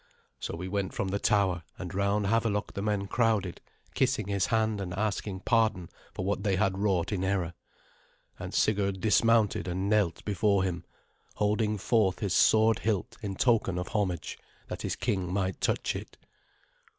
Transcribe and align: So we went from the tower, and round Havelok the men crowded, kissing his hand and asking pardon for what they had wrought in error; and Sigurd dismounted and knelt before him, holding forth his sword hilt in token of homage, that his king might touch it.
So 0.39 0.55
we 0.55 0.67
went 0.67 0.95
from 0.95 1.09
the 1.09 1.19
tower, 1.19 1.61
and 1.77 1.93
round 1.93 2.25
Havelok 2.25 2.73
the 2.73 2.81
men 2.81 3.05
crowded, 3.05 3.61
kissing 3.93 4.29
his 4.29 4.47
hand 4.47 4.81
and 4.81 4.95
asking 4.95 5.41
pardon 5.41 5.89
for 6.15 6.25
what 6.25 6.41
they 6.43 6.55
had 6.55 6.79
wrought 6.79 7.11
in 7.11 7.23
error; 7.23 7.53
and 8.39 8.51
Sigurd 8.51 8.99
dismounted 8.99 9.67
and 9.67 9.87
knelt 9.87 10.25
before 10.25 10.63
him, 10.63 10.85
holding 11.35 11.77
forth 11.77 12.17
his 12.17 12.33
sword 12.33 12.79
hilt 12.79 13.15
in 13.21 13.35
token 13.35 13.77
of 13.77 13.89
homage, 13.89 14.39
that 14.69 14.81
his 14.81 14.95
king 14.95 15.31
might 15.31 15.61
touch 15.61 15.95
it. 15.95 16.17